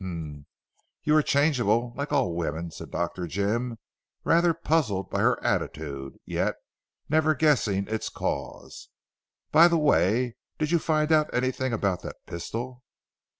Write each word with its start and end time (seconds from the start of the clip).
"Humph! 0.03 0.47
You 1.03 1.15
are 1.15 1.21
changeable, 1.21 1.93
like 1.95 2.11
all 2.11 2.33
women," 2.33 2.71
said 2.71 2.89
Dr. 2.89 3.27
Jim 3.27 3.77
rather 4.23 4.51
puzzled 4.51 5.11
by 5.11 5.19
her 5.19 5.39
attitude, 5.43 6.17
yet 6.25 6.55
never 7.07 7.35
guessing 7.35 7.87
its 7.87 8.09
cause. 8.09 8.89
"By 9.51 9.67
the 9.67 9.77
way, 9.77 10.37
did 10.57 10.71
you 10.71 10.79
find 10.79 11.11
out 11.11 11.31
anything 11.31 11.71
about 11.71 12.01
that 12.01 12.25
pistol?" 12.25 12.81